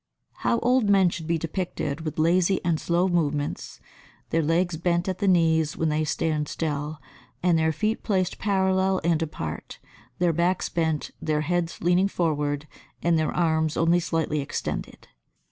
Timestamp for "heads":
11.41-11.81